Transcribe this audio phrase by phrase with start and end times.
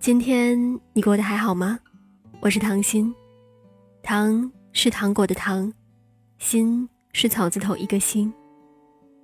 [0.00, 0.58] 今天
[0.94, 1.78] 你过得还好吗？
[2.40, 3.14] 我是唐心，
[4.02, 5.70] 糖是糖果的糖，
[6.38, 8.32] 心是草字头一个心。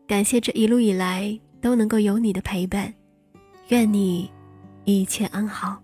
[0.06, 2.92] 感谢这一路以来都能够有你的陪伴，
[3.68, 4.30] 愿你
[4.84, 5.80] 一切安好。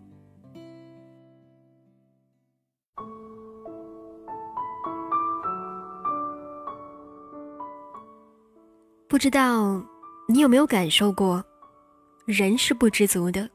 [9.09, 9.83] 不知道
[10.29, 11.43] 你有没有感受过，
[12.27, 13.49] 人是不知足的。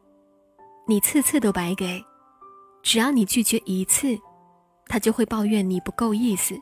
[0.90, 2.02] 你次次都白给，
[2.82, 4.18] 只要你拒绝一次，
[4.86, 6.58] 他就会抱怨你不够意思，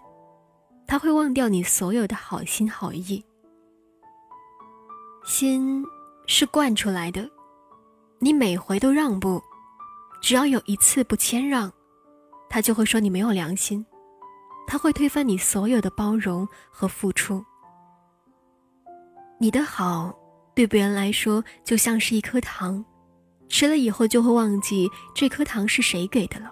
[0.88, 3.24] 他会忘掉你所有的好心好意。
[5.24, 5.86] 心
[6.26, 7.30] 是惯出来的，
[8.18, 9.40] 你每回都让步，
[10.24, 11.72] 只要有一次不谦让，
[12.50, 13.86] 他就会说你没有良心，
[14.66, 17.46] 他会推翻你所有的包容和付出。
[19.40, 20.18] 你的好，
[20.56, 22.84] 对别人来说就像是一颗糖。
[23.48, 26.52] 吃了以后就会忘记这颗糖是谁给的了。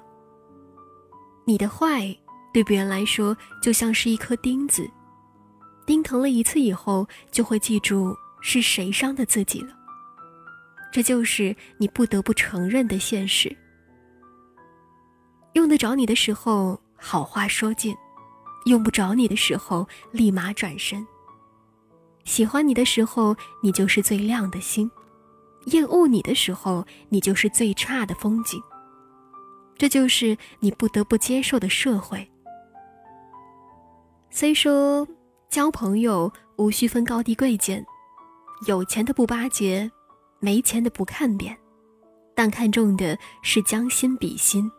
[1.46, 2.16] 你的坏
[2.54, 4.90] 对别人来说就像是一颗钉子，
[5.86, 9.76] 钉疼了一次以后就会记住是谁伤的自己了。
[10.92, 13.54] 这就是你不得不承认的现实。
[15.54, 17.96] 用得着你的时候好话说尽，
[18.66, 21.06] 用不着你的时候立马转身。
[22.24, 24.90] 喜欢你的时候，你就是最亮的星。
[25.68, 28.62] 厌恶你的时候，你就是最差的风景。
[29.78, 32.30] 这就是你不得不接受的社会。
[34.30, 35.08] 虽说
[35.50, 37.86] 交朋友无需分高低贵贱，
[38.68, 39.90] 有钱的不巴结，
[40.40, 41.58] 没钱的不看扁，
[42.36, 44.72] 但看重的是将心比心，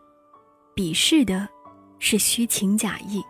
[0.75, 1.47] 鄙视的
[1.99, 3.23] 是虚情假意。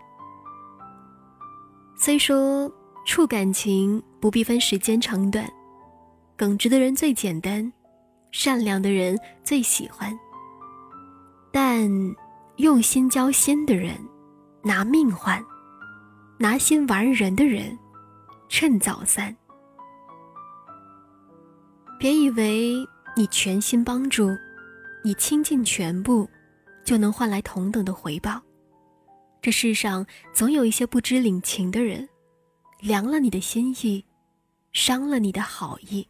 [1.96, 2.70] 虽说
[3.04, 5.48] 处感情不必分时间长短。
[6.36, 7.72] 耿直的人最简单，
[8.30, 10.16] 善良的人最喜欢。
[11.50, 11.90] 但
[12.56, 13.96] 用心交心的人，
[14.62, 15.42] 拿命换；
[16.38, 17.76] 拿心玩人的人，
[18.50, 19.34] 趁早散。
[21.98, 22.86] 别以为
[23.16, 24.28] 你全心帮助，
[25.02, 26.28] 你倾尽全部，
[26.84, 28.42] 就能换来同等的回报。
[29.40, 30.04] 这世上
[30.34, 32.06] 总有一些不知领情的人，
[32.80, 34.04] 凉了你的心意，
[34.74, 36.06] 伤了你的好意。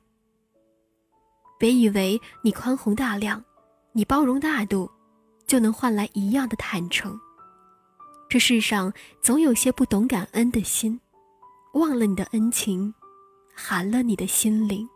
[1.59, 3.43] 别以为你宽宏大量，
[3.93, 4.91] 你包容大度，
[5.47, 7.19] 就能换来一样的坦诚。
[8.29, 11.01] 这世上总有些不懂感恩的心，
[11.75, 12.93] 忘了你的恩情，
[13.55, 14.87] 寒了你的心灵。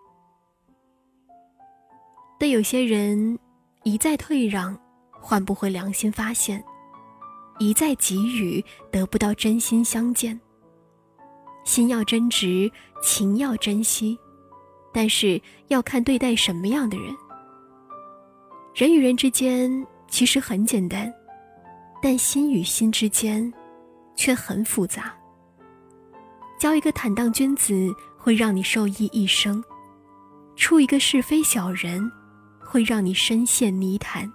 [2.39, 3.39] 对有些人，
[3.85, 4.79] 一再退让，
[5.11, 6.61] 换不回良心发现；
[7.59, 10.39] 一再给予，得不到真心相见。
[11.65, 12.71] 心要真直，
[13.03, 14.19] 情要珍惜。
[14.93, 17.15] 但是要看对待什么样的人。
[18.75, 21.13] 人与人之间其实很简单，
[22.03, 23.53] 但心与心之间
[24.17, 25.15] 却很复杂。
[26.59, 27.73] 交一个坦荡君子
[28.17, 29.63] 会让你受益一生，
[30.57, 32.11] 处一个是非小人
[32.61, 34.31] 会让你深陷泥潭。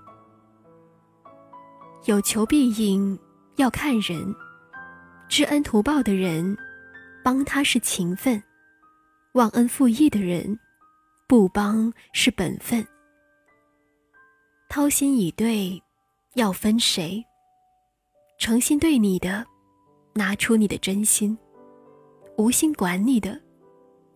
[2.06, 3.18] 有求必应
[3.56, 4.36] 要看人，
[5.30, 6.58] 知恩图报的人，
[7.24, 8.42] 帮他是情分。
[9.36, 10.58] 忘恩负义的人，
[11.28, 12.88] 不帮是本分。
[14.70, 15.84] 掏心以对，
[16.36, 17.22] 要分谁？
[18.38, 19.46] 诚心对你的，
[20.14, 21.36] 拿出你的真心；
[22.38, 23.38] 无心管你的，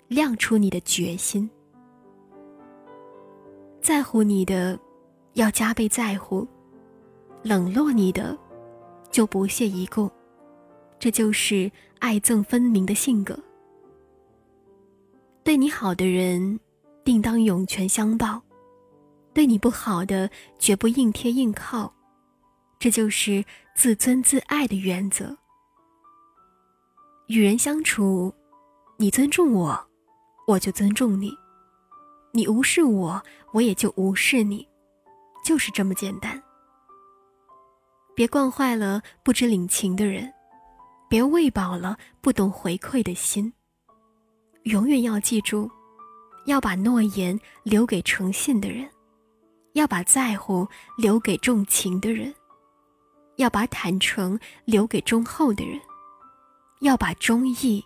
[0.08, 1.50] 亮出你的决心。
[3.82, 4.80] 在乎你的，
[5.34, 6.48] 要加倍在乎；
[7.44, 8.38] 冷落你的，
[9.12, 10.10] 就不屑一顾。
[10.98, 11.70] 这就是
[12.00, 13.38] 爱憎分明的性格。
[15.50, 16.60] 对你好的人，
[17.04, 18.40] 定当涌泉相报；
[19.34, 20.30] 对你不好的，
[20.60, 21.92] 绝不硬贴硬靠。
[22.78, 23.44] 这就是
[23.74, 25.36] 自尊自爱的原则。
[27.30, 28.32] 与人相处，
[28.98, 29.88] 你尊重我，
[30.46, 31.32] 我就尊重你；
[32.32, 33.20] 你无视我，
[33.52, 34.68] 我也就无视你，
[35.44, 36.40] 就是这么简单。
[38.16, 40.32] 别惯坏了不知领情的人，
[41.10, 43.52] 别喂饱了不懂回馈的心。
[44.70, 45.68] 永远要记住，
[46.46, 48.88] 要把诺言留给诚信的人，
[49.74, 52.32] 要把在乎留给重情的人，
[53.38, 55.82] 要把坦诚留给忠厚的人，
[56.82, 57.84] 要把忠义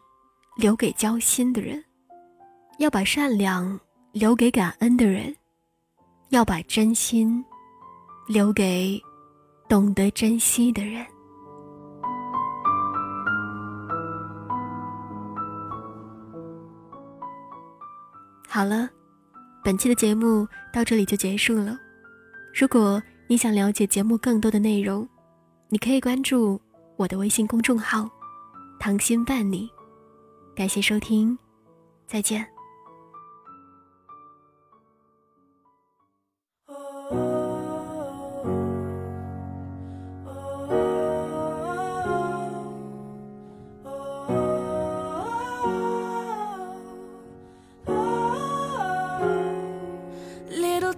[0.58, 1.82] 留给交心的人，
[2.80, 3.80] 要把善良
[4.12, 5.34] 留给感恩的人，
[6.32, 7.42] 要把真心
[8.28, 9.02] 留给
[9.70, 11.06] 懂得珍惜的人。
[18.54, 18.88] 好了，
[19.64, 21.76] 本期的节目到这里就结束了。
[22.54, 25.10] 如果你想了解节目更多的内容，
[25.70, 26.62] 你可以关注
[26.96, 28.08] 我的微信公众号
[28.80, 29.68] “糖心伴你”。
[30.56, 31.36] 感谢收听，
[32.06, 32.53] 再见。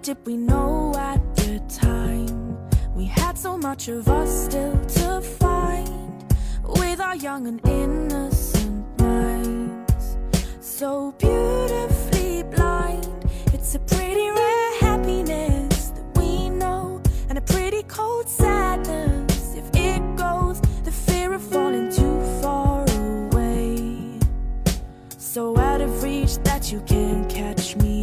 [0.02, 2.58] Did we know at the time
[2.94, 6.24] We had so much of us still to find
[6.64, 10.16] With our young and innocent minds.
[10.60, 18.28] So beautifully blind It's a pretty rare happiness that we know And a pretty cold
[18.28, 19.54] sadness.
[19.54, 24.18] If it goes The fear of falling too far away.
[25.16, 27.95] So out of reach that you can't catch me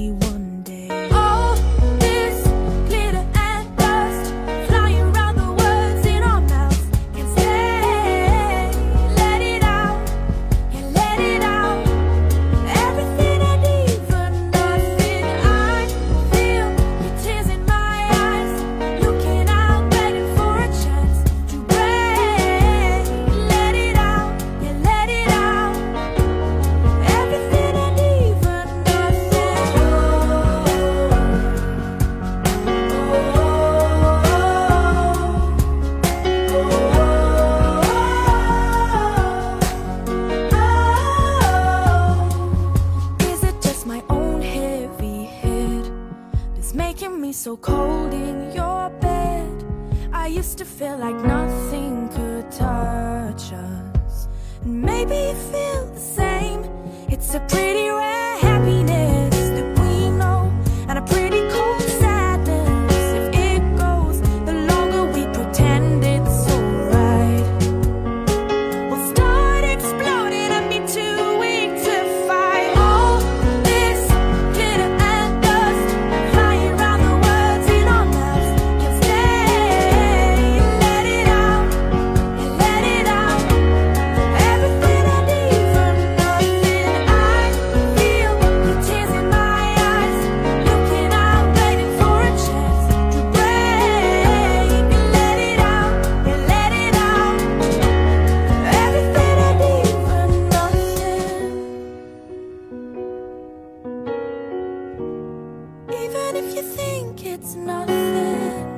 [106.35, 108.72] even if you think it's nothing.